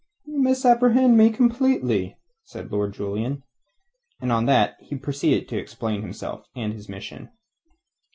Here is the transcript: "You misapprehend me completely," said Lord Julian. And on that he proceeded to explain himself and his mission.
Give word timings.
"You 0.25 0.39
misapprehend 0.41 1.15
me 1.15 1.29
completely," 1.29 2.17
said 2.43 2.71
Lord 2.71 2.91
Julian. 2.95 3.43
And 4.19 4.31
on 4.31 4.47
that 4.47 4.77
he 4.79 4.95
proceeded 4.95 5.47
to 5.49 5.59
explain 5.59 6.01
himself 6.01 6.47
and 6.55 6.73
his 6.73 6.89
mission. 6.89 7.29